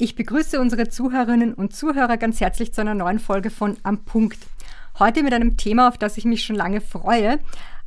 Ich 0.00 0.14
begrüße 0.14 0.60
unsere 0.60 0.88
Zuhörerinnen 0.88 1.54
und 1.54 1.74
Zuhörer 1.74 2.18
ganz 2.18 2.40
herzlich 2.40 2.72
zu 2.72 2.80
einer 2.80 2.94
neuen 2.94 3.18
Folge 3.18 3.50
von 3.50 3.76
Am 3.82 4.04
Punkt. 4.04 4.38
Heute 5.00 5.24
mit 5.24 5.32
einem 5.32 5.56
Thema, 5.56 5.88
auf 5.88 5.98
das 5.98 6.16
ich 6.16 6.24
mich 6.24 6.44
schon 6.44 6.54
lange 6.54 6.80
freue 6.80 7.40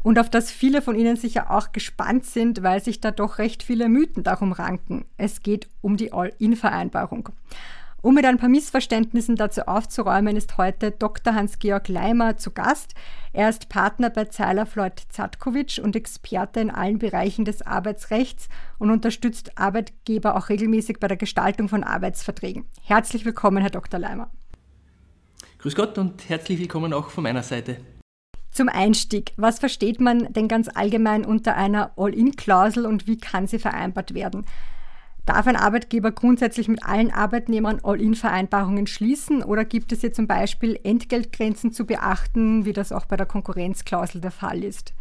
und 0.04 0.20
auf 0.20 0.30
das 0.30 0.52
viele 0.52 0.82
von 0.82 0.98
Ihnen 0.98 1.16
sicher 1.16 1.50
auch 1.50 1.72
gespannt 1.72 2.26
sind, 2.26 2.64
weil 2.64 2.84
sich 2.84 3.00
da 3.00 3.12
doch 3.12 3.38
recht 3.38 3.64
viele 3.64 3.88
Mythen 3.88 4.24
darum 4.26 4.52
ranken. 4.52 5.06
Es 5.16 5.42
geht 5.42 5.70
um 5.80 5.96
die 5.96 6.12
All-In-Vereinbarung. 6.12 7.30
Um 8.04 8.16
mit 8.16 8.26
ein 8.26 8.40
paar 8.40 8.50
Missverständnissen 8.50 9.36
dazu 9.36 9.68
aufzuräumen, 9.68 10.36
ist 10.36 10.58
heute 10.58 10.90
Dr. 10.90 11.36
Hans-Georg 11.36 11.88
Leimer 11.88 12.36
zu 12.36 12.50
Gast. 12.50 12.96
Er 13.32 13.48
ist 13.48 13.70
Partner 13.70 14.10
bei 14.10 14.26
Zeiler 14.26 14.66
Floyd 14.66 15.00
Zatkovic 15.10 15.80
und 15.84 15.96
Experte 15.96 16.62
in 16.62 16.72
allen 16.72 16.98
Bereichen 16.98 17.46
des 17.46 17.62
Arbeitsrechts 17.62 18.50
und 18.80 18.90
unterstützt 18.90 19.56
Arbeitgeber 19.60 20.36
auch 20.36 20.50
regelmäßig 20.50 21.00
bei 21.00 21.08
der 21.08 21.18
Gestaltung 21.18 21.70
von 21.70 21.84
Arbeitsverträgen. 21.84 22.66
Herzlich 22.82 23.24
willkommen, 23.24 23.60
Herr 23.60 23.70
Dr. 23.70 24.00
Leimer. 24.00 24.32
Grüß 25.60 25.76
Gott 25.76 26.00
und 26.00 26.28
herzlich 26.28 26.58
willkommen 26.58 26.94
auch 26.94 27.12
von 27.12 27.24
meiner 27.24 27.44
Seite. 27.44 27.78
Zum 28.50 28.68
Einstieg, 28.68 29.34
was 29.38 29.60
versteht 29.60 30.02
man 30.02 30.34
denn 30.34 30.48
ganz 30.48 30.70
allgemein 30.74 31.24
unter 31.24 31.56
einer 31.56 31.92
All-In-Klausel 31.98 32.88
und 32.88 33.06
wie 33.06 33.20
kann 33.20 33.46
sie 33.46 33.60
vereinbart 33.60 34.16
werden? 34.16 34.48
Darf 35.26 35.46
ein 35.46 35.56
Arbeitgeber 35.56 36.12
grundsätzlich 36.12 36.68
mit 36.68 36.84
allen 36.84 37.12
Arbeitnehmern 37.12 37.80
All-In-Vereinbarungen 37.84 38.88
schließen 38.88 39.44
oder 39.44 39.66
gibt 39.66 39.92
es 39.92 40.02
hier 40.02 40.14
zum 40.14 40.28
Beispiel 40.28 40.80
Entgeltgrenzen 40.84 41.72
zu 41.72 41.86
beachten, 41.86 42.66
wie 42.66 42.74
das 42.74 42.92
auch 42.92 43.06
bei 43.06 43.18
der 43.18 43.28
Konkurrenzklausel 43.28 44.20
der 44.20 44.32
Fall 44.32 44.64
ist? 44.64 44.94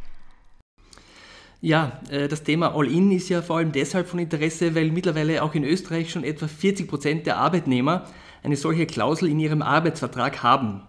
Ja, 1.63 2.01
äh, 2.11 2.29
das 2.29 2.43
Thema 2.43 2.75
All-In 2.75 3.13
ist 3.13 3.29
ja 3.29 3.43
vor 3.43 3.59
allem 3.59 3.73
deshalb 3.73 4.09
von 4.09 4.19
Interesse, 4.19 4.75
weil 4.75 4.91
mittlerweile 4.91 5.43
auch 5.43 5.55
in 5.55 5.65
Österreich 5.65 6.11
schon 6.11 6.25
etwa 6.25 6.49
40 6.49 6.89
Prozent 6.89 7.27
der 7.27 7.39
Arbeitnehmer 7.39 8.07
eine 8.43 8.57
solche 8.57 8.87
Klausel 8.87 9.29
in 9.29 9.39
ihrem 9.39 9.63
Arbeitsvertrag 9.63 10.43
haben. 10.43 10.83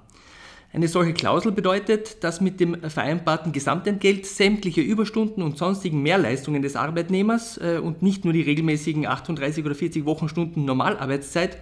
Eine 0.73 0.87
solche 0.87 1.11
Klausel 1.11 1.51
bedeutet, 1.51 2.23
dass 2.23 2.39
mit 2.39 2.61
dem 2.61 2.81
vereinbarten 2.89 3.51
Gesamtentgelt 3.51 4.25
sämtliche 4.25 4.79
Überstunden 4.79 5.43
und 5.43 5.57
sonstigen 5.57 6.01
Mehrleistungen 6.01 6.61
des 6.61 6.77
Arbeitnehmers 6.77 7.57
äh, 7.57 7.81
und 7.83 8.01
nicht 8.01 8.23
nur 8.23 8.31
die 8.31 8.41
regelmäßigen 8.41 9.05
38 9.05 9.65
oder 9.65 9.75
40 9.75 10.05
Wochenstunden 10.05 10.63
Normalarbeitszeit 10.63 11.57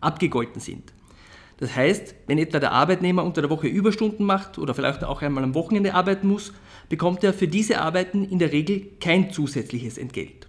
abgegolten 0.00 0.60
sind. 0.60 0.92
Das 1.58 1.74
heißt, 1.74 2.14
wenn 2.28 2.38
etwa 2.38 2.60
der 2.60 2.70
Arbeitnehmer 2.70 3.24
unter 3.24 3.40
der 3.40 3.50
Woche 3.50 3.66
Überstunden 3.66 4.24
macht 4.24 4.58
oder 4.58 4.74
vielleicht 4.74 5.02
auch 5.02 5.22
einmal 5.22 5.42
am 5.42 5.54
Wochenende 5.54 5.94
arbeiten 5.94 6.28
muss, 6.28 6.52
bekommt 6.88 7.24
er 7.24 7.32
für 7.32 7.48
diese 7.48 7.80
Arbeiten 7.80 8.24
in 8.24 8.38
der 8.38 8.52
Regel 8.52 8.90
kein 9.00 9.32
zusätzliches 9.32 9.98
Entgelt. 9.98 10.45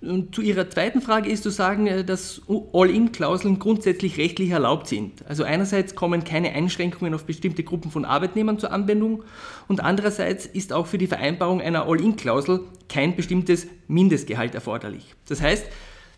Und 0.00 0.34
zu 0.34 0.42
Ihrer 0.42 0.68
zweiten 0.68 1.00
Frage 1.00 1.30
ist 1.30 1.42
zu 1.42 1.50
sagen, 1.50 1.86
äh, 1.86 2.04
dass 2.04 2.42
All-In-Klauseln 2.72 3.58
grundsätzlich 3.58 4.18
rechtlich 4.18 4.50
erlaubt 4.50 4.88
sind. 4.88 5.24
Also 5.26 5.42
einerseits 5.42 5.94
kommen 5.94 6.22
keine 6.22 6.52
Einschränkungen 6.52 7.14
auf 7.14 7.24
bestimmte 7.24 7.64
Gruppen 7.64 7.90
von 7.90 8.04
Arbeitnehmern 8.04 8.58
zur 8.58 8.72
Anwendung 8.72 9.24
und 9.68 9.80
andererseits 9.80 10.46
ist 10.46 10.72
auch 10.72 10.86
für 10.86 10.98
die 10.98 11.06
Vereinbarung 11.06 11.60
einer 11.60 11.86
All-In-Klausel 11.86 12.60
kein 12.88 13.16
bestimmtes 13.16 13.66
Mindestgehalt 13.88 14.54
erforderlich. 14.54 15.14
Das 15.28 15.40
heißt, 15.40 15.66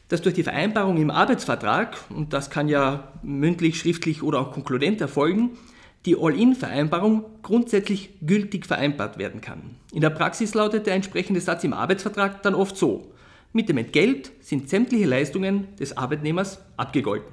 dass 0.08 0.22
durch 0.22 0.34
die 0.34 0.42
Vereinbarung 0.42 0.96
im 0.96 1.10
Arbeitsvertrag, 1.10 1.96
und 2.10 2.32
das 2.32 2.50
kann 2.50 2.68
ja 2.68 3.12
mündlich, 3.22 3.78
schriftlich 3.78 4.22
oder 4.22 4.40
auch 4.40 4.52
konkludent 4.52 5.00
erfolgen, 5.00 5.50
die 6.06 6.16
All-In-Vereinbarung 6.16 7.24
grundsätzlich 7.42 8.10
gültig 8.22 8.66
vereinbart 8.66 9.18
werden 9.18 9.40
kann. 9.40 9.76
In 9.92 10.00
der 10.00 10.10
Praxis 10.10 10.54
lautet 10.54 10.86
der 10.86 10.94
entsprechende 10.94 11.40
Satz 11.40 11.64
im 11.64 11.72
Arbeitsvertrag 11.72 12.42
dann 12.42 12.54
oft 12.54 12.76
so. 12.76 13.12
Mit 13.52 13.68
dem 13.68 13.78
Entgelt 13.78 14.32
sind 14.40 14.68
sämtliche 14.68 15.06
Leistungen 15.06 15.74
des 15.76 15.96
Arbeitnehmers 15.96 16.60
abgegolten. 16.76 17.32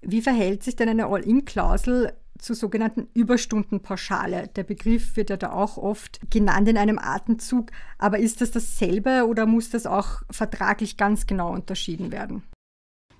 Wie 0.00 0.22
verhält 0.22 0.62
sich 0.62 0.76
denn 0.76 0.88
eine 0.88 1.06
All-In-Klausel 1.06 2.14
zur 2.38 2.56
sogenannten 2.56 3.08
Überstundenpauschale? 3.12 4.48
Der 4.56 4.64
Begriff 4.64 5.16
wird 5.16 5.28
ja 5.28 5.36
da 5.36 5.52
auch 5.52 5.76
oft 5.76 6.20
genannt 6.30 6.68
in 6.68 6.78
einem 6.78 6.98
Atemzug, 6.98 7.70
aber 7.98 8.18
ist 8.18 8.40
das 8.40 8.50
dasselbe 8.50 9.26
oder 9.28 9.44
muss 9.44 9.68
das 9.68 9.84
auch 9.84 10.22
vertraglich 10.30 10.96
ganz 10.96 11.26
genau 11.26 11.52
unterschieden 11.52 12.12
werden? 12.12 12.42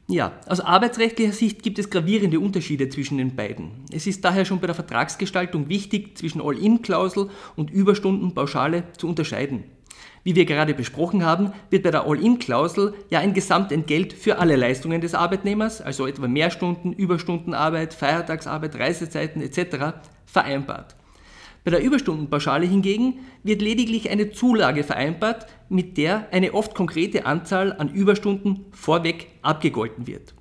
Ja, 0.08 0.32
aus 0.46 0.58
arbeitsrechtlicher 0.58 1.32
Sicht 1.32 1.62
gibt 1.62 1.78
es 1.78 1.88
gravierende 1.88 2.40
Unterschiede 2.40 2.88
zwischen 2.88 3.18
den 3.18 3.36
beiden. 3.36 3.84
Es 3.92 4.08
ist 4.08 4.24
daher 4.24 4.44
schon 4.44 4.58
bei 4.58 4.66
der 4.66 4.74
Vertragsgestaltung 4.74 5.68
wichtig, 5.68 6.18
zwischen 6.18 6.40
All-In-Klausel 6.40 7.30
und 7.54 7.70
Überstundenpauschale 7.70 8.84
zu 8.96 9.06
unterscheiden. 9.06 9.64
Wie 10.22 10.34
wir 10.34 10.44
gerade 10.44 10.74
besprochen 10.74 11.24
haben, 11.24 11.52
wird 11.70 11.82
bei 11.82 11.90
der 11.90 12.06
All-In-Klausel 12.06 12.94
ja 13.08 13.20
ein 13.20 13.32
Gesamtentgelt 13.32 14.12
für 14.12 14.38
alle 14.38 14.56
Leistungen 14.56 15.00
des 15.00 15.14
Arbeitnehmers, 15.14 15.80
also 15.80 16.06
etwa 16.06 16.28
Mehrstunden, 16.28 16.92
Überstundenarbeit, 16.92 17.94
Feiertagsarbeit, 17.94 18.78
Reisezeiten 18.78 19.40
etc., 19.40 19.94
vereinbart. 20.26 20.96
Bei 21.64 21.70
der 21.70 21.82
Überstundenpauschale 21.82 22.66
hingegen 22.66 23.20
wird 23.42 23.60
lediglich 23.60 24.10
eine 24.10 24.30
Zulage 24.30 24.82
vereinbart, 24.82 25.46
mit 25.68 25.98
der 25.98 26.28
eine 26.32 26.54
oft 26.54 26.74
konkrete 26.74 27.26
Anzahl 27.26 27.74
an 27.74 27.88
Überstunden 27.88 28.66
vorweg 28.72 29.28
abgegolten 29.42 30.06
wird. 30.06 30.34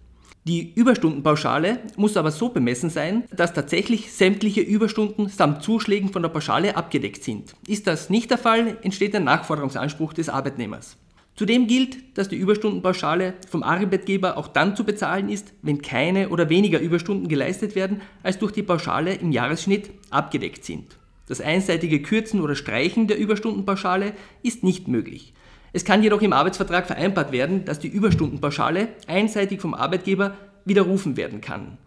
Die 0.49 0.73
Überstundenpauschale 0.73 1.77
muss 1.95 2.17
aber 2.17 2.31
so 2.31 2.49
bemessen 2.49 2.89
sein, 2.89 3.23
dass 3.31 3.53
tatsächlich 3.53 4.11
sämtliche 4.11 4.61
Überstunden 4.61 5.29
samt 5.29 5.61
Zuschlägen 5.61 6.11
von 6.11 6.23
der 6.23 6.29
Pauschale 6.29 6.75
abgedeckt 6.75 7.23
sind. 7.23 7.53
Ist 7.67 7.85
das 7.85 8.09
nicht 8.09 8.31
der 8.31 8.39
Fall, 8.39 8.77
entsteht 8.81 9.15
ein 9.15 9.25
Nachforderungsanspruch 9.25 10.11
des 10.11 10.27
Arbeitnehmers. 10.27 10.97
Zudem 11.35 11.67
gilt, 11.67 12.17
dass 12.17 12.29
die 12.29 12.37
Überstundenpauschale 12.37 13.35
vom 13.47 13.61
Arbeitgeber 13.61 14.37
auch 14.37 14.47
dann 14.47 14.75
zu 14.75 14.85
bezahlen 14.85 15.29
ist, 15.29 15.53
wenn 15.61 15.83
keine 15.83 16.29
oder 16.29 16.49
weniger 16.49 16.79
Überstunden 16.79 17.27
geleistet 17.27 17.75
werden, 17.75 18.01
als 18.23 18.39
durch 18.39 18.51
die 18.51 18.63
Pauschale 18.63 19.13
im 19.13 19.31
Jahresschnitt 19.31 19.91
abgedeckt 20.09 20.65
sind. 20.65 20.97
Das 21.27 21.41
einseitige 21.41 22.01
Kürzen 22.01 22.41
oder 22.41 22.55
Streichen 22.55 23.05
der 23.05 23.19
Überstundenpauschale 23.19 24.13
ist 24.41 24.63
nicht 24.63 24.87
möglich. 24.87 25.31
Es 25.73 25.85
kann 25.85 26.03
jedoch 26.03 26.21
im 26.21 26.33
Arbeitsvertrag 26.33 26.87
vereinbart 26.87 27.31
werden, 27.31 27.65
dass 27.65 27.79
die 27.79 27.87
Überstundenpauschale 27.87 28.89
einseitig 29.07 29.61
vom 29.61 29.73
Arbeitgeber 29.73 30.35
widerrufen 30.65 31.17
werden 31.17 31.41
kann. 31.41 31.77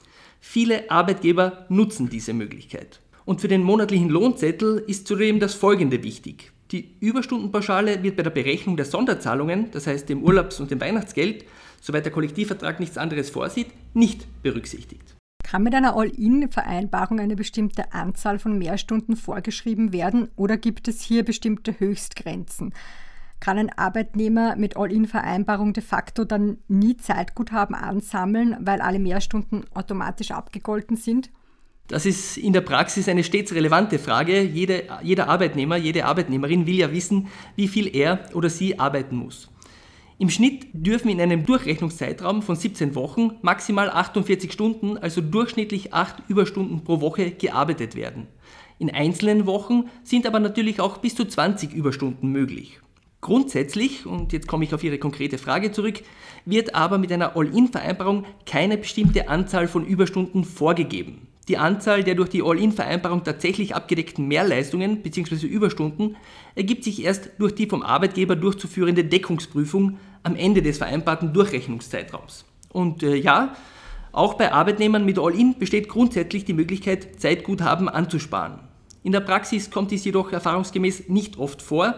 Viele 0.40 0.90
Arbeitgeber 0.90 1.66
nutzen 1.68 2.08
diese 2.08 2.32
Möglichkeit. 2.32 3.00
Und 3.24 3.40
für 3.40 3.48
den 3.48 3.62
monatlichen 3.62 4.08
Lohnzettel 4.08 4.82
ist 4.86 5.06
zudem 5.06 5.38
das 5.38 5.54
Folgende 5.54 6.02
wichtig. 6.02 6.52
Die 6.72 6.96
Überstundenpauschale 7.00 8.02
wird 8.02 8.16
bei 8.16 8.22
der 8.22 8.30
Berechnung 8.30 8.76
der 8.76 8.86
Sonderzahlungen, 8.86 9.70
das 9.72 9.86
heißt 9.86 10.08
dem 10.08 10.22
Urlaubs- 10.22 10.58
und 10.58 10.70
dem 10.70 10.80
Weihnachtsgeld, 10.80 11.44
soweit 11.80 12.04
der 12.04 12.12
Kollektivvertrag 12.12 12.80
nichts 12.80 12.98
anderes 12.98 13.30
vorsieht, 13.30 13.68
nicht 13.94 14.26
berücksichtigt. 14.42 15.14
Kann 15.44 15.64
mit 15.64 15.74
einer 15.74 15.96
All-In-Vereinbarung 15.96 17.20
eine 17.20 17.36
bestimmte 17.36 17.92
Anzahl 17.92 18.38
von 18.38 18.56
Mehrstunden 18.56 19.16
vorgeschrieben 19.16 19.92
werden 19.92 20.30
oder 20.34 20.56
gibt 20.56 20.88
es 20.88 21.02
hier 21.02 21.24
bestimmte 21.24 21.78
Höchstgrenzen? 21.78 22.72
Kann 23.42 23.58
ein 23.58 23.76
Arbeitnehmer 23.76 24.54
mit 24.54 24.76
All-In-Vereinbarung 24.76 25.72
de 25.72 25.82
facto 25.82 26.24
dann 26.24 26.58
nie 26.68 26.96
Zeitguthaben 26.96 27.74
ansammeln, 27.74 28.56
weil 28.60 28.80
alle 28.80 29.00
Mehrstunden 29.00 29.64
automatisch 29.74 30.30
abgegolten 30.30 30.96
sind? 30.96 31.28
Das 31.88 32.06
ist 32.06 32.36
in 32.36 32.52
der 32.52 32.60
Praxis 32.60 33.08
eine 33.08 33.24
stets 33.24 33.52
relevante 33.52 33.98
Frage. 33.98 34.42
Jede, 34.42 34.84
jeder 35.02 35.28
Arbeitnehmer, 35.28 35.76
jede 35.76 36.04
Arbeitnehmerin 36.04 36.68
will 36.68 36.76
ja 36.76 36.92
wissen, 36.92 37.26
wie 37.56 37.66
viel 37.66 37.94
er 37.94 38.20
oder 38.32 38.48
sie 38.48 38.78
arbeiten 38.78 39.16
muss. 39.16 39.50
Im 40.18 40.30
Schnitt 40.30 40.68
dürfen 40.72 41.08
in 41.08 41.20
einem 41.20 41.44
Durchrechnungszeitraum 41.44 42.42
von 42.42 42.54
17 42.54 42.94
Wochen 42.94 43.32
maximal 43.42 43.90
48 43.90 44.52
Stunden, 44.52 44.96
also 44.98 45.20
durchschnittlich 45.20 45.92
8 45.92 46.28
Überstunden 46.28 46.84
pro 46.84 47.00
Woche 47.00 47.32
gearbeitet 47.32 47.96
werden. 47.96 48.28
In 48.78 48.88
einzelnen 48.88 49.46
Wochen 49.46 49.90
sind 50.04 50.28
aber 50.28 50.38
natürlich 50.38 50.78
auch 50.78 50.98
bis 50.98 51.16
zu 51.16 51.24
20 51.24 51.72
Überstunden 51.72 52.30
möglich. 52.30 52.80
Grundsätzlich, 53.22 54.04
und 54.04 54.32
jetzt 54.32 54.48
komme 54.48 54.64
ich 54.64 54.74
auf 54.74 54.82
Ihre 54.82 54.98
konkrete 54.98 55.38
Frage 55.38 55.70
zurück, 55.70 56.02
wird 56.44 56.74
aber 56.74 56.98
mit 56.98 57.12
einer 57.12 57.36
All-In-Vereinbarung 57.36 58.24
keine 58.46 58.76
bestimmte 58.76 59.28
Anzahl 59.28 59.68
von 59.68 59.86
Überstunden 59.86 60.42
vorgegeben. 60.42 61.28
Die 61.46 61.56
Anzahl 61.56 62.02
der 62.02 62.16
durch 62.16 62.30
die 62.30 62.42
All-In-Vereinbarung 62.42 63.22
tatsächlich 63.22 63.76
abgedeckten 63.76 64.26
Mehrleistungen 64.26 65.02
bzw. 65.02 65.46
Überstunden 65.46 66.16
ergibt 66.56 66.82
sich 66.82 67.04
erst 67.04 67.30
durch 67.38 67.54
die 67.54 67.68
vom 67.68 67.82
Arbeitgeber 67.84 68.34
durchzuführende 68.34 69.04
Deckungsprüfung 69.04 69.98
am 70.24 70.34
Ende 70.34 70.60
des 70.60 70.78
vereinbarten 70.78 71.32
Durchrechnungszeitraums. 71.32 72.44
Und 72.70 73.04
äh, 73.04 73.14
ja, 73.14 73.54
auch 74.10 74.34
bei 74.34 74.52
Arbeitnehmern 74.52 75.04
mit 75.04 75.20
All-In 75.20 75.60
besteht 75.60 75.88
grundsätzlich 75.88 76.44
die 76.44 76.54
Möglichkeit, 76.54 77.20
Zeitguthaben 77.20 77.88
anzusparen. 77.88 78.58
In 79.04 79.12
der 79.12 79.20
Praxis 79.20 79.70
kommt 79.70 79.92
dies 79.92 80.04
jedoch 80.04 80.32
erfahrungsgemäß 80.32 81.08
nicht 81.08 81.38
oft 81.38 81.62
vor, 81.62 81.94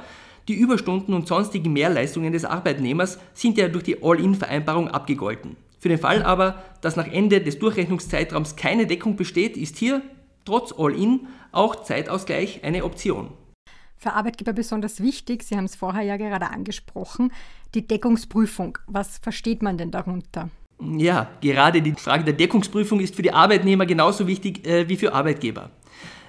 die 0.48 0.54
Überstunden 0.54 1.14
und 1.14 1.26
sonstigen 1.26 1.72
Mehrleistungen 1.72 2.32
des 2.32 2.44
Arbeitnehmers 2.44 3.18
sind 3.32 3.56
ja 3.56 3.68
durch 3.68 3.84
die 3.84 4.02
All-In-Vereinbarung 4.02 4.88
abgegolten. 4.88 5.56
Für 5.78 5.88
den 5.88 5.98
Fall 5.98 6.22
aber, 6.22 6.62
dass 6.82 6.96
nach 6.96 7.06
Ende 7.06 7.40
des 7.40 7.58
Durchrechnungszeitraums 7.58 8.56
keine 8.56 8.86
Deckung 8.86 9.16
besteht, 9.16 9.56
ist 9.56 9.76
hier 9.78 10.02
trotz 10.44 10.72
All-In 10.76 11.28
auch 11.52 11.82
Zeitausgleich 11.82 12.62
eine 12.64 12.84
Option. 12.84 13.30
für 13.96 14.12
Arbeitgeber 14.12 14.52
besonders 14.52 15.00
wichtig, 15.00 15.44
Sie 15.44 15.56
haben 15.56 15.64
es 15.64 15.76
vorher 15.76 16.02
ja 16.02 16.18
gerade 16.18 16.50
angesprochen, 16.50 17.32
die 17.74 17.86
Deckungsprüfung. 17.86 18.76
Was 18.86 19.16
versteht 19.16 19.62
man 19.62 19.78
denn 19.78 19.90
darunter? 19.90 20.50
Ja, 20.80 21.30
gerade 21.40 21.80
die 21.80 21.92
Frage 21.92 22.24
der 22.24 22.34
Deckungsprüfung 22.34 23.00
ist 23.00 23.14
für 23.14 23.22
die 23.22 23.32
Arbeitnehmer 23.32 23.86
genauso 23.86 24.26
wichtig 24.26 24.66
äh, 24.66 24.88
wie 24.88 24.96
für 24.96 25.14
Arbeitgeber. 25.14 25.70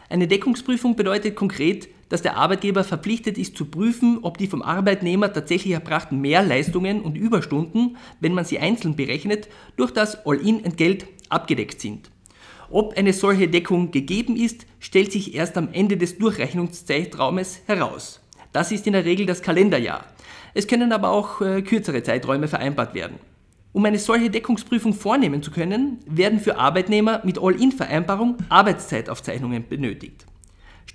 Eine 0.09 0.27
Deckungsprüfung 0.27 0.95
bedeutet 0.95 1.35
konkret, 1.35 1.89
dass 2.09 2.21
der 2.21 2.37
Arbeitgeber 2.37 2.83
verpflichtet 2.83 3.37
ist 3.37 3.57
zu 3.57 3.65
prüfen, 3.65 4.19
ob 4.21 4.37
die 4.37 4.47
vom 4.47 4.61
Arbeitnehmer 4.61 5.31
tatsächlich 5.31 5.73
erbrachten 5.73 6.21
Mehrleistungen 6.21 7.01
und 7.01 7.17
Überstunden, 7.17 7.97
wenn 8.19 8.33
man 8.33 8.45
sie 8.45 8.59
einzeln 8.59 8.95
berechnet, 8.95 9.47
durch 9.75 9.91
das 9.91 10.25
All-in-Entgelt 10.25 11.07
abgedeckt 11.29 11.81
sind. 11.81 12.11
Ob 12.69 12.97
eine 12.97 13.13
solche 13.13 13.47
Deckung 13.47 13.91
gegeben 13.91 14.35
ist, 14.35 14.65
stellt 14.79 15.11
sich 15.11 15.35
erst 15.35 15.57
am 15.57 15.69
Ende 15.71 15.97
des 15.97 16.17
Durchrechnungszeitraumes 16.17 17.61
heraus. 17.67 18.21
Das 18.51 18.71
ist 18.71 18.87
in 18.87 18.93
der 18.93 19.05
Regel 19.05 19.25
das 19.25 19.41
Kalenderjahr. 19.41 20.05
Es 20.53 20.67
können 20.67 20.91
aber 20.91 21.09
auch 21.09 21.41
äh, 21.41 21.61
kürzere 21.61 22.01
Zeiträume 22.03 22.47
vereinbart 22.47 22.93
werden. 22.93 23.19
Um 23.73 23.83
eine 23.83 23.99
solche 23.99 24.29
Deckungsprüfung 24.29 24.93
vornehmen 24.93 25.43
zu 25.43 25.51
können, 25.51 25.99
werden 26.07 26.39
für 26.39 26.57
Arbeitnehmer 26.57 27.21
mit 27.25 27.37
All-in-Vereinbarung 27.37 28.37
Arbeitszeitaufzeichnungen 28.47 29.67
benötigt. 29.67 30.25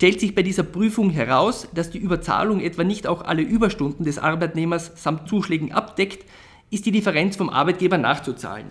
Stellt 0.00 0.18
sich 0.18 0.34
bei 0.34 0.42
dieser 0.42 0.62
Prüfung 0.62 1.10
heraus, 1.10 1.68
dass 1.74 1.90
die 1.90 1.98
Überzahlung 1.98 2.62
etwa 2.62 2.84
nicht 2.84 3.06
auch 3.06 3.20
alle 3.20 3.42
Überstunden 3.42 4.06
des 4.06 4.16
Arbeitnehmers 4.16 4.92
samt 4.94 5.28
Zuschlägen 5.28 5.72
abdeckt, 5.72 6.24
ist 6.70 6.86
die 6.86 6.90
Differenz 6.90 7.36
vom 7.36 7.50
Arbeitgeber 7.50 7.98
nachzuzahlen. 7.98 8.68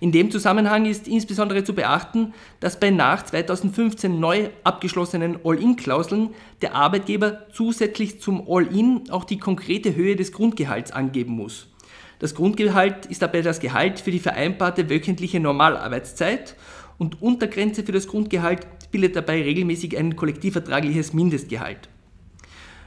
In 0.00 0.10
dem 0.10 0.32
Zusammenhang 0.32 0.86
ist 0.86 1.06
insbesondere 1.06 1.62
zu 1.62 1.76
beachten, 1.76 2.34
dass 2.58 2.80
bei 2.80 2.90
nach 2.90 3.24
2015 3.24 4.18
neu 4.18 4.48
abgeschlossenen 4.64 5.38
All-In-Klauseln 5.44 6.30
der 6.60 6.74
Arbeitgeber 6.74 7.46
zusätzlich 7.52 8.20
zum 8.20 8.44
All-In 8.48 9.10
auch 9.10 9.22
die 9.22 9.38
konkrete 9.38 9.94
Höhe 9.94 10.16
des 10.16 10.32
Grundgehalts 10.32 10.90
angeben 10.90 11.34
muss. 11.34 11.68
Das 12.18 12.34
Grundgehalt 12.34 13.06
ist 13.06 13.22
dabei 13.22 13.42
das 13.42 13.60
Gehalt 13.60 14.00
für 14.00 14.10
die 14.10 14.18
vereinbarte 14.18 14.90
wöchentliche 14.90 15.38
Normalarbeitszeit 15.38 16.56
und 16.98 17.22
Untergrenze 17.22 17.84
für 17.84 17.92
das 17.92 18.08
Grundgehalt 18.08 18.66
bildet 18.94 19.16
dabei 19.16 19.42
regelmäßig 19.42 19.98
ein 19.98 20.14
kollektivvertragliches 20.14 21.12
Mindestgehalt. 21.14 21.88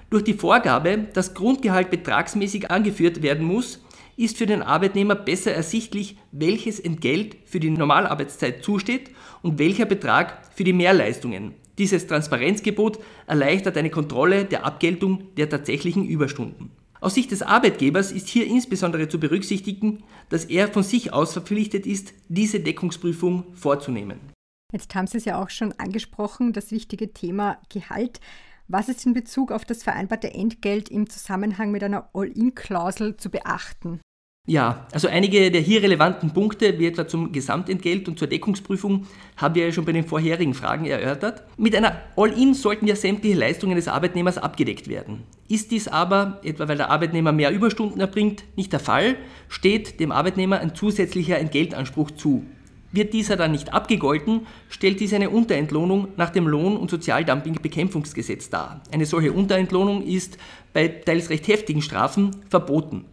Durch 0.10 0.24
die 0.24 0.36
Vorgabe, 0.36 1.00
dass 1.12 1.34
Grundgehalt 1.34 1.92
betragsmäßig 1.92 2.72
angeführt 2.72 3.22
werden 3.22 3.46
muss, 3.46 3.84
ist 4.16 4.38
für 4.38 4.46
den 4.46 4.62
Arbeitnehmer 4.62 5.16
besser 5.16 5.52
ersichtlich, 5.54 6.16
welches 6.32 6.80
Entgelt 6.80 7.36
für 7.44 7.60
die 7.60 7.72
Normalarbeitszeit 7.72 8.64
zusteht 8.64 9.12
und 9.42 9.60
welcher 9.60 9.84
Betrag 9.84 10.44
für 10.56 10.64
die 10.64 10.72
Mehrleistungen. 10.72 11.56
Dieses 11.78 12.08
Transparenzgebot 12.08 13.00
erleichtert 13.28 13.76
eine 13.76 13.90
Kontrolle 13.90 14.46
der 14.46 14.66
Abgeltung 14.66 15.36
der 15.36 15.50
tatsächlichen 15.50 16.08
Überstunden. 16.08 16.72
Aus 17.02 17.16
Sicht 17.16 17.32
des 17.32 17.42
Arbeitgebers 17.42 18.14
ist 18.14 18.30
hier 18.30 18.48
insbesondere 18.48 19.10
zu 19.10 19.20
berücksichtigen, 19.20 20.04
dass 20.30 20.46
er 20.46 20.70
von 20.70 20.84
sich 20.84 21.12
aus 21.12 21.34
verpflichtet 21.34 21.86
ist, 21.86 22.14
diese 22.30 22.62
Deckungsprüfung 22.62 23.44
vorzunehmen. 23.56 24.37
Jetzt 24.74 24.94
haben 24.96 25.08
Sie 25.08 25.18
es 25.18 25.26
ja 25.26 25.42
auch 25.42 25.50
schon 25.50 25.74
angesprochen, 25.78 26.52
das 26.52 26.72
wichtige 26.72 27.14
Thema 27.14 27.58
Gehalt. 27.70 28.20
Was 28.68 28.90
ist 28.90 29.06
in 29.06 29.14
Bezug 29.14 29.54
auf 29.54 29.64
das 29.64 29.82
vereinbarte 29.82 30.34
Entgelt 30.34 30.90
im 30.90 31.10
Zusammenhang 31.10 31.72
mit 31.72 31.84
einer 31.84 32.10
All-In-Klausel 32.14 33.16
zu 33.16 33.30
beachten? 33.30 34.02
Ja, 34.50 34.88
also 34.94 35.08
einige 35.10 35.52
der 35.52 35.60
hier 35.60 35.84
relevanten 35.84 36.34
Punkte, 36.34 36.80
wie 36.80 36.88
etwa 36.88 37.08
zum 37.08 37.34
Gesamtentgelt 37.34 38.08
und 38.08 38.20
zur 38.20 38.28
Deckungsprüfung, 38.28 39.06
haben 39.36 39.56
wir 39.56 39.66
ja 39.66 39.72
schon 39.72 39.84
bei 39.84 39.92
den 39.92 40.06
vorherigen 40.06 40.54
Fragen 40.54 40.86
erörtert. 40.86 41.44
Mit 41.58 41.76
einer 41.76 42.02
All-In 42.16 42.54
sollten 42.54 42.88
ja 42.88 42.96
sämtliche 42.96 43.38
Leistungen 43.38 43.76
des 43.76 43.90
Arbeitnehmers 43.90 44.38
abgedeckt 44.38 44.88
werden. 44.88 45.24
Ist 45.50 45.72
dies 45.72 45.90
aber, 45.90 46.40
etwa 46.44 46.68
weil 46.68 46.78
der 46.78 46.92
Arbeitnehmer 46.92 47.34
mehr 47.34 47.52
Überstunden 47.52 48.00
erbringt, 48.00 48.44
nicht 48.56 48.72
der 48.72 48.80
Fall, 48.80 49.18
steht 49.50 50.00
dem 50.00 50.14
Arbeitnehmer 50.14 50.60
ein 50.60 50.76
zusätzlicher 50.76 51.40
Entgeltanspruch 51.40 52.12
zu. 52.12 52.46
Wird 52.92 53.14
dieser 53.14 53.36
dann 53.36 53.52
nicht 53.52 53.74
abgegolten, 53.74 54.48
stellt 54.70 55.00
dies 55.00 55.14
eine 55.14 55.30
Unterentlohnung 55.30 56.08
nach 56.16 56.30
dem 56.30 56.48
Lohn- 56.48 56.78
und 56.78 56.90
Sozialdumping-Bekämpfungsgesetz 56.90 58.50
dar. 58.50 58.82
Eine 58.92 59.06
solche 59.06 59.34
Unterentlohnung 59.34 60.04
ist 60.04 60.38
bei 60.74 60.88
teils 60.88 61.30
recht 61.30 61.48
heftigen 61.48 61.82
Strafen 61.82 62.38
verboten. 62.50 63.06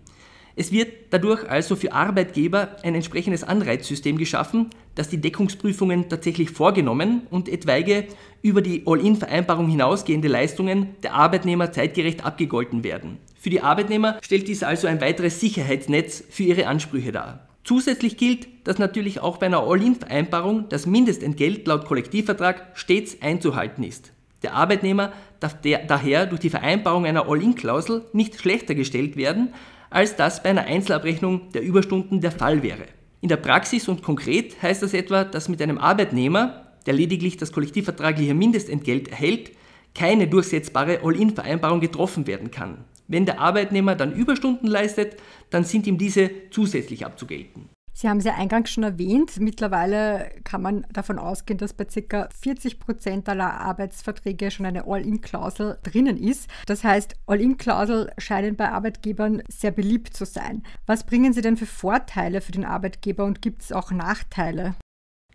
Es 0.56 0.70
wird 0.70 0.92
dadurch 1.10 1.48
also 1.50 1.74
für 1.74 1.92
Arbeitgeber 1.92 2.76
ein 2.84 2.94
entsprechendes 2.94 3.42
Anreizsystem 3.42 4.16
geschaffen, 4.18 4.70
dass 4.94 5.08
die 5.08 5.20
Deckungsprüfungen 5.20 6.08
tatsächlich 6.08 6.50
vorgenommen 6.50 7.26
und 7.30 7.48
etwaige 7.48 8.06
über 8.42 8.62
die 8.62 8.84
All-in-Vereinbarung 8.86 9.68
hinausgehende 9.68 10.28
Leistungen 10.28 10.94
der 11.02 11.14
Arbeitnehmer 11.14 11.72
zeitgerecht 11.72 12.24
abgegolten 12.24 12.84
werden. 12.84 13.18
Für 13.36 13.50
die 13.50 13.62
Arbeitnehmer 13.62 14.18
stellt 14.22 14.46
dies 14.46 14.62
also 14.62 14.86
ein 14.86 15.00
weiteres 15.00 15.40
Sicherheitsnetz 15.40 16.22
für 16.30 16.44
ihre 16.44 16.68
Ansprüche 16.68 17.10
dar. 17.10 17.43
Zusätzlich 17.64 18.18
gilt, 18.18 18.46
dass 18.64 18.78
natürlich 18.78 19.20
auch 19.20 19.38
bei 19.38 19.46
einer 19.46 19.62
All-in-Vereinbarung 19.62 20.68
das 20.68 20.84
Mindestentgelt 20.84 21.66
laut 21.66 21.86
Kollektivvertrag 21.86 22.72
stets 22.74 23.22
einzuhalten 23.22 23.82
ist. 23.82 24.12
Der 24.42 24.52
Arbeitnehmer 24.52 25.14
darf 25.40 25.56
daher 25.62 26.26
durch 26.26 26.42
die 26.42 26.50
Vereinbarung 26.50 27.06
einer 27.06 27.26
All-in-Klausel 27.26 28.04
nicht 28.12 28.38
schlechter 28.38 28.74
gestellt 28.74 29.16
werden, 29.16 29.54
als 29.88 30.16
das 30.16 30.42
bei 30.42 30.50
einer 30.50 30.64
Einzelabrechnung 30.64 31.52
der 31.52 31.62
Überstunden 31.62 32.20
der 32.20 32.32
Fall 32.32 32.62
wäre. 32.62 32.84
In 33.22 33.30
der 33.30 33.38
Praxis 33.38 33.88
und 33.88 34.02
konkret 34.02 34.60
heißt 34.60 34.82
das 34.82 34.92
etwa, 34.92 35.24
dass 35.24 35.48
mit 35.48 35.62
einem 35.62 35.78
Arbeitnehmer, 35.78 36.66
der 36.84 36.92
lediglich 36.92 37.38
das 37.38 37.52
kollektivvertragliche 37.52 38.34
Mindestentgelt 38.34 39.08
erhält, 39.08 39.52
keine 39.94 40.28
durchsetzbare 40.28 41.00
All-in-Vereinbarung 41.02 41.80
getroffen 41.80 42.26
werden 42.26 42.50
kann. 42.50 42.84
Wenn 43.06 43.26
der 43.26 43.40
Arbeitnehmer 43.40 43.94
dann 43.94 44.12
Überstunden 44.12 44.66
leistet, 44.66 45.16
dann 45.50 45.64
sind 45.64 45.86
ihm 45.86 45.98
diese 45.98 46.30
zusätzlich 46.50 47.04
abzugelten. 47.04 47.68
Sie 47.96 48.08
haben 48.08 48.18
es 48.18 48.24
ja 48.24 48.34
eingangs 48.34 48.70
schon 48.70 48.82
erwähnt. 48.82 49.38
Mittlerweile 49.38 50.32
kann 50.42 50.62
man 50.62 50.84
davon 50.92 51.20
ausgehen, 51.20 51.58
dass 51.58 51.72
bei 51.72 51.84
ca. 51.84 52.28
40 52.40 52.80
Prozent 52.80 53.28
aller 53.28 53.60
Arbeitsverträge 53.60 54.50
schon 54.50 54.66
eine 54.66 54.86
All-In-Klausel 54.88 55.78
drinnen 55.84 56.16
ist. 56.16 56.50
Das 56.66 56.82
heißt, 56.82 57.14
All-In-Klausel 57.26 58.10
scheinen 58.18 58.56
bei 58.56 58.68
Arbeitgebern 58.68 59.44
sehr 59.48 59.70
beliebt 59.70 60.12
zu 60.16 60.26
sein. 60.26 60.64
Was 60.86 61.04
bringen 61.04 61.32
sie 61.32 61.40
denn 61.40 61.56
für 61.56 61.66
Vorteile 61.66 62.40
für 62.40 62.52
den 62.52 62.64
Arbeitgeber 62.64 63.24
und 63.24 63.40
gibt 63.40 63.62
es 63.62 63.70
auch 63.70 63.92
Nachteile? 63.92 64.74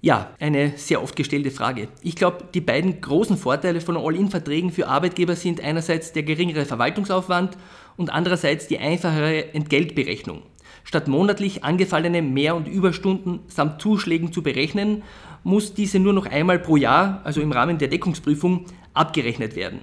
Ja, 0.01 0.29
eine 0.39 0.77
sehr 0.77 1.03
oft 1.03 1.17
gestellte 1.17 1.51
Frage. 1.51 1.89
Ich 2.01 2.15
glaube, 2.15 2.45
die 2.53 2.61
beiden 2.61 3.01
großen 3.01 3.35
Vorteile 3.35 3.81
von 3.81 3.97
All-In-Verträgen 3.97 4.71
für 4.71 4.87
Arbeitgeber 4.87 5.35
sind 5.35 5.59
einerseits 5.59 6.13
der 6.13 6.23
geringere 6.23 6.63
Verwaltungsaufwand 6.63 7.57
und 7.97 8.09
andererseits 8.09 8.67
die 8.67 8.79
einfachere 8.79 9.53
Entgeltberechnung. 9.53 10.43
Statt 10.85 11.09
monatlich 11.09 11.65
angefallene 11.65 12.21
Mehr- 12.21 12.55
und 12.55 12.69
Überstunden 12.69 13.41
samt 13.47 13.81
Zuschlägen 13.81 14.31
zu 14.31 14.41
berechnen, 14.41 15.03
muss 15.43 15.73
diese 15.73 15.99
nur 15.99 16.13
noch 16.13 16.27
einmal 16.27 16.59
pro 16.59 16.77
Jahr, 16.77 17.19
also 17.25 17.41
im 17.41 17.51
Rahmen 17.51 17.77
der 17.77 17.89
Deckungsprüfung, 17.89 18.67
abgerechnet 18.93 19.57
werden. 19.57 19.79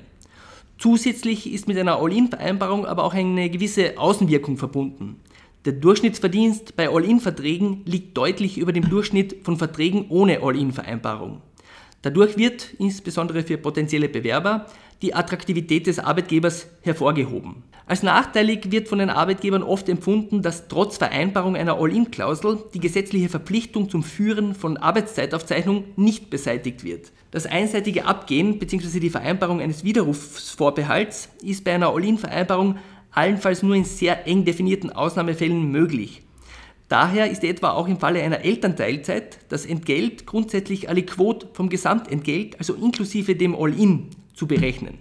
Zusätzlich 0.78 1.52
ist 1.52 1.68
mit 1.68 1.76
einer 1.76 2.00
All-In-Vereinbarung 2.00 2.86
aber 2.86 3.04
auch 3.04 3.12
eine 3.12 3.50
gewisse 3.50 3.98
Außenwirkung 3.98 4.56
verbunden. 4.56 5.20
Der 5.66 5.72
Durchschnittsverdienst 5.72 6.76
bei 6.76 6.88
All-In-Verträgen 6.88 7.82
liegt 7.86 8.16
deutlich 8.16 8.56
über 8.56 8.72
dem 8.72 8.88
Durchschnitt 8.88 9.38
von 9.42 9.56
Verträgen 9.56 10.06
ohne 10.10 10.40
All-In-Vereinbarung. 10.40 11.42
Dadurch 12.02 12.36
wird, 12.36 12.72
insbesondere 12.78 13.42
für 13.42 13.58
potenzielle 13.58 14.08
Bewerber, 14.08 14.66
die 15.02 15.12
Attraktivität 15.12 15.88
des 15.88 15.98
Arbeitgebers 15.98 16.68
hervorgehoben. 16.82 17.64
Als 17.84 18.04
nachteilig 18.04 18.70
wird 18.70 18.86
von 18.86 19.00
den 19.00 19.10
Arbeitgebern 19.10 19.64
oft 19.64 19.88
empfunden, 19.88 20.40
dass 20.40 20.68
trotz 20.68 20.98
Vereinbarung 20.98 21.56
einer 21.56 21.78
All-In-Klausel 21.80 22.58
die 22.72 22.78
gesetzliche 22.78 23.28
Verpflichtung 23.28 23.90
zum 23.90 24.04
Führen 24.04 24.54
von 24.54 24.76
Arbeitszeitaufzeichnung 24.76 25.82
nicht 25.96 26.30
beseitigt 26.30 26.84
wird. 26.84 27.10
Das 27.32 27.44
einseitige 27.44 28.04
Abgehen 28.06 28.60
bzw. 28.60 29.00
die 29.00 29.10
Vereinbarung 29.10 29.60
eines 29.60 29.82
Widerrufsvorbehalts 29.82 31.28
ist 31.42 31.64
bei 31.64 31.74
einer 31.74 31.92
All-In-Vereinbarung 31.92 32.76
allenfalls 33.16 33.62
nur 33.62 33.74
in 33.74 33.84
sehr 33.84 34.26
eng 34.26 34.44
definierten 34.44 34.90
Ausnahmefällen 34.90 35.70
möglich. 35.70 36.22
Daher 36.88 37.30
ist 37.30 37.42
etwa 37.42 37.70
auch 37.70 37.88
im 37.88 37.98
Falle 37.98 38.22
einer 38.22 38.44
Elternteilzeit 38.44 39.38
das 39.48 39.66
Entgelt 39.66 40.26
grundsätzlich 40.26 40.88
aliquot 40.88 41.48
vom 41.52 41.68
Gesamtentgelt, 41.68 42.58
also 42.58 42.74
inklusive 42.74 43.34
dem 43.34 43.56
All-In, 43.56 44.10
zu 44.34 44.46
berechnen. 44.46 44.98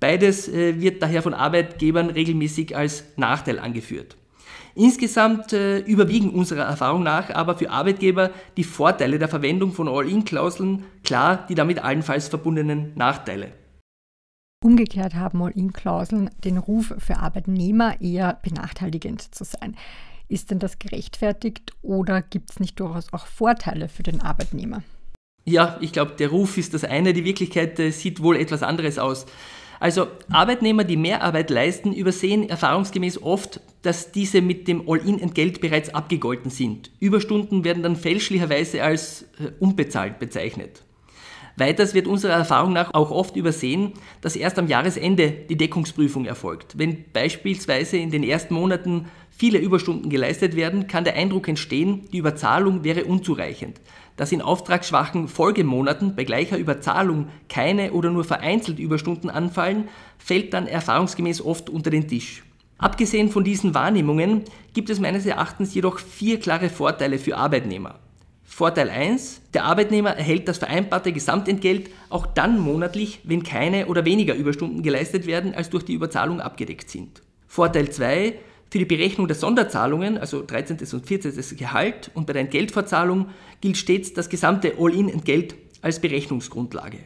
Beides 0.00 0.48
äh, 0.48 0.80
wird 0.80 1.02
daher 1.02 1.22
von 1.22 1.32
Arbeitgebern 1.32 2.10
regelmäßig 2.10 2.76
als 2.76 3.04
Nachteil 3.16 3.58
angeführt. 3.58 4.16
Insgesamt 4.74 5.52
äh, 5.52 5.78
überwiegen 5.78 6.30
unserer 6.30 6.64
Erfahrung 6.64 7.02
nach 7.02 7.30
aber 7.30 7.56
für 7.56 7.70
Arbeitgeber 7.70 8.30
die 8.56 8.64
Vorteile 8.64 9.18
der 9.18 9.28
Verwendung 9.28 9.72
von 9.72 9.88
All-In-Klauseln 9.88 10.84
klar 11.04 11.46
die 11.48 11.54
damit 11.54 11.82
allenfalls 11.82 12.28
verbundenen 12.28 12.92
Nachteile. 12.94 13.52
Umgekehrt 14.64 15.14
haben 15.14 15.40
All-In-Klauseln 15.40 16.30
den 16.44 16.58
Ruf 16.58 16.92
für 16.98 17.18
Arbeitnehmer 17.18 18.00
eher 18.00 18.40
benachteiligend 18.42 19.32
zu 19.34 19.44
sein. 19.44 19.76
Ist 20.28 20.50
denn 20.50 20.58
das 20.58 20.80
gerechtfertigt 20.80 21.72
oder 21.80 22.22
gibt 22.22 22.50
es 22.50 22.60
nicht 22.60 22.80
durchaus 22.80 23.12
auch 23.12 23.26
Vorteile 23.26 23.88
für 23.88 24.02
den 24.02 24.20
Arbeitnehmer? 24.20 24.82
Ja, 25.44 25.78
ich 25.80 25.92
glaube, 25.92 26.12
der 26.18 26.28
Ruf 26.28 26.58
ist 26.58 26.74
das 26.74 26.84
eine, 26.84 27.12
die 27.12 27.24
Wirklichkeit 27.24 27.78
äh, 27.78 27.90
sieht 27.90 28.20
wohl 28.20 28.36
etwas 28.36 28.62
anderes 28.62 28.98
aus. 28.98 29.26
Also 29.80 30.08
Arbeitnehmer, 30.28 30.82
die 30.82 30.96
Mehrarbeit 30.96 31.50
leisten, 31.50 31.92
übersehen 31.92 32.48
erfahrungsgemäß 32.48 33.22
oft, 33.22 33.60
dass 33.82 34.10
diese 34.10 34.42
mit 34.42 34.66
dem 34.66 34.88
All-in-Entgelt 34.88 35.60
bereits 35.60 35.94
abgegolten 35.94 36.50
sind. 36.50 36.90
Überstunden 36.98 37.62
werden 37.62 37.84
dann 37.84 37.94
fälschlicherweise 37.94 38.82
als 38.82 39.22
äh, 39.38 39.52
unbezahlt 39.60 40.18
bezeichnet. 40.18 40.82
Weiters 41.58 41.94
wird 41.94 42.06
unserer 42.06 42.34
Erfahrung 42.34 42.72
nach 42.72 42.94
auch 42.94 43.10
oft 43.10 43.34
übersehen, 43.34 43.94
dass 44.20 44.36
erst 44.36 44.58
am 44.58 44.68
Jahresende 44.68 45.30
die 45.30 45.56
Deckungsprüfung 45.56 46.24
erfolgt. 46.24 46.78
Wenn 46.78 47.04
beispielsweise 47.12 47.96
in 47.96 48.10
den 48.10 48.22
ersten 48.22 48.54
Monaten 48.54 49.06
viele 49.30 49.58
Überstunden 49.58 50.10
geleistet 50.10 50.56
werden, 50.56 50.86
kann 50.86 51.04
der 51.04 51.16
Eindruck 51.16 51.48
entstehen, 51.48 52.08
die 52.12 52.18
Überzahlung 52.18 52.84
wäre 52.84 53.04
unzureichend. 53.04 53.80
Dass 54.16 54.32
in 54.32 54.42
auftragsschwachen 54.42 55.28
Folgemonaten 55.28 56.14
bei 56.16 56.24
gleicher 56.24 56.58
Überzahlung 56.58 57.28
keine 57.48 57.92
oder 57.92 58.10
nur 58.10 58.24
vereinzelt 58.24 58.78
Überstunden 58.78 59.30
anfallen, 59.30 59.88
fällt 60.18 60.54
dann 60.54 60.66
erfahrungsgemäß 60.66 61.40
oft 61.40 61.70
unter 61.70 61.90
den 61.90 62.08
Tisch. 62.08 62.42
Abgesehen 62.78 63.28
von 63.30 63.42
diesen 63.42 63.74
Wahrnehmungen 63.74 64.42
gibt 64.74 64.90
es 64.90 65.00
meines 65.00 65.26
Erachtens 65.26 65.74
jedoch 65.74 65.98
vier 65.98 66.38
klare 66.38 66.68
Vorteile 66.68 67.18
für 67.18 67.36
Arbeitnehmer. 67.36 67.98
Vorteil 68.50 68.88
1. 68.88 69.42
Der 69.54 69.64
Arbeitnehmer 69.64 70.16
erhält 70.16 70.48
das 70.48 70.58
vereinbarte 70.58 71.12
Gesamtentgelt 71.12 71.90
auch 72.08 72.26
dann 72.26 72.58
monatlich, 72.58 73.20
wenn 73.22 73.44
keine 73.44 73.86
oder 73.86 74.04
weniger 74.04 74.34
Überstunden 74.34 74.82
geleistet 74.82 75.26
werden, 75.26 75.54
als 75.54 75.70
durch 75.70 75.84
die 75.84 75.92
Überzahlung 75.92 76.40
abgedeckt 76.40 76.90
sind. 76.90 77.22
Vorteil 77.46 77.90
2. 77.90 78.34
Für 78.70 78.78
die 78.78 78.84
Berechnung 78.84 79.28
der 79.28 79.36
Sonderzahlungen, 79.36 80.18
also 80.18 80.42
13. 80.44 80.78
und 80.92 81.06
14. 81.06 81.56
Gehalt 81.56 82.10
und 82.14 82.26
bei 82.26 82.32
der 82.32 82.42
Entgeltvorzahlung 82.42 83.28
gilt 83.60 83.76
stets 83.76 84.14
das 84.14 84.28
gesamte 84.28 84.74
All-in-Entgelt 84.78 85.54
als 85.82 86.00
Berechnungsgrundlage. 86.00 86.98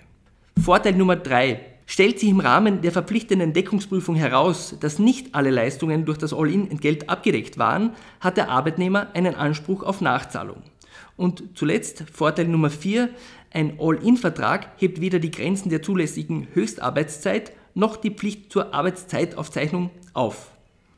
Vorteil 0.63 0.95
Nummer 0.95 1.17
3. 1.17 1.61
Stellt 1.87 2.21
sich 2.21 2.29
im 2.29 2.41
Rahmen 2.41 2.81
der 2.81 2.93
verpflichtenden 2.93 3.53
Deckungsprüfung 3.53 4.15
heraus, 4.15 4.77
dass 4.81 4.99
nicht 4.99 5.35
alle 5.35 5.51
Leistungen 5.51 6.05
durch 6.05 6.19
das 6.19 6.33
All-in-Entgelt 6.33 7.09
abgedeckt 7.09 7.59
waren, 7.59 7.91
hat 8.21 8.37
der 8.37 8.49
Arbeitnehmer 8.49 9.09
einen 9.15 9.35
Anspruch 9.35 9.83
auf 9.83 10.01
Nachzahlung. 10.01 10.63
Und 11.17 11.43
zuletzt 11.55 12.05
Vorteil 12.13 12.47
Nummer 12.49 12.71
4, 12.71 13.11
ein 13.51 13.79
All-in-Vertrag 13.79 14.69
hebt 14.77 15.01
weder 15.01 15.19
die 15.19 15.31
Grenzen 15.31 15.69
der 15.69 15.83
zulässigen 15.83 16.49
Höchstarbeitszeit 16.55 17.53
noch 17.75 17.97
die 17.97 18.11
Pflicht 18.11 18.53
zur 18.53 18.75
Arbeitszeitaufzeichnung 18.75 19.91
auf. 20.15 20.51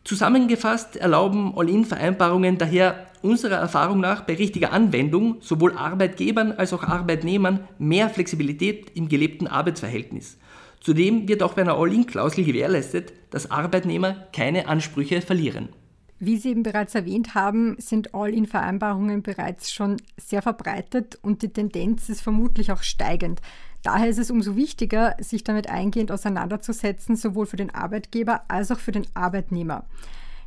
Zusammengefasst 0.05 0.97
erlauben 0.97 1.55
All-in-Vereinbarungen 1.57 2.59
daher 2.59 3.07
unserer 3.23 3.57
Erfahrung 3.57 4.01
nach 4.01 4.23
bei 4.23 4.35
richtiger 4.35 4.71
Anwendung 4.73 5.37
sowohl 5.41 5.73
Arbeitgebern 5.73 6.53
als 6.53 6.75
auch 6.75 6.83
Arbeitnehmern 6.83 7.67
mehr 7.79 8.11
Flexibilität 8.11 8.91
im 8.95 9.09
gelebten 9.09 9.47
Arbeitsverhältnis. 9.47 10.37
Zudem 10.85 11.27
wird 11.27 11.43
auch 11.43 11.55
bei 11.55 11.63
einer 11.63 11.79
All-in-Klausel 11.79 12.45
gewährleistet, 12.45 13.15
dass 13.31 13.51
Arbeitnehmer 13.51 14.29
keine 14.35 14.69
Ansprüche 14.69 15.23
verlieren. 15.23 15.71
Wie 16.19 16.37
Sie 16.37 16.51
eben 16.51 16.63
bereits 16.63 16.95
erwähnt 16.95 17.35
haben, 17.35 17.77
sind 17.79 18.15
All-in-Vereinbarungen 18.15 19.23
bereits 19.23 19.73
schon 19.73 19.97
sehr 20.19 20.43
verbreitet 20.43 21.19
und 21.23 21.41
die 21.41 21.49
Tendenz 21.49 22.11
ist 22.11 22.21
vermutlich 22.21 22.71
auch 22.71 22.83
steigend. 22.83 23.41
Daher 23.83 24.09
ist 24.09 24.19
es 24.19 24.31
umso 24.31 24.57
wichtiger, 24.57 25.17
sich 25.21 25.43
damit 25.43 25.71
eingehend 25.71 26.13
auseinanderzusetzen, 26.13 27.17
sowohl 27.17 27.47
für 27.47 27.57
den 27.57 27.75
Arbeitgeber 27.75 28.43
als 28.49 28.71
auch 28.71 28.79
für 28.79 28.93
den 28.93 29.07
Arbeitnehmer. 29.15 29.87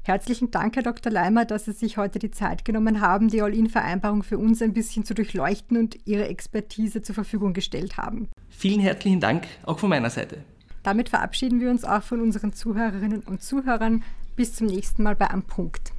Herzlichen 0.08 0.52
Dank, 0.52 0.78
Herr 0.78 0.84
Dr. 0.84 1.12
Leimer, 1.12 1.44
dass 1.44 1.66
Sie 1.66 1.74
sich 1.74 1.98
heute 1.98 2.18
die 2.18 2.32
Zeit 2.32 2.64
genommen 2.64 3.02
haben, 3.02 3.28
die 3.28 3.42
All-in-Vereinbarung 3.42 4.24
für 4.24 4.38
uns 4.38 4.62
ein 4.62 4.72
bisschen 4.72 5.04
zu 5.04 5.14
durchleuchten 5.14 5.76
und 5.76 5.98
Ihre 6.06 6.30
Expertise 6.30 7.02
zur 7.02 7.14
Verfügung 7.14 7.52
gestellt 7.52 7.98
haben. 7.98 8.30
Vielen 8.48 8.80
herzlichen 8.80 9.20
Dank, 9.20 9.48
auch 9.64 9.80
von 9.80 9.90
meiner 9.90 10.10
Seite. 10.10 10.46
Damit 10.82 11.10
verabschieden 11.10 11.60
wir 11.60 11.70
uns 11.70 11.84
auch 11.84 12.04
von 12.04 12.22
unseren 12.22 12.54
Zuhörerinnen 12.54 13.20
und 13.24 13.44
Zuhörern. 13.44 14.02
Bis 14.38 14.56
zum 14.56 14.68
nächsten 14.68 15.04
Mal 15.04 15.18
bei 15.18 15.30
Am 15.30 15.44
Punkt. 15.44 15.92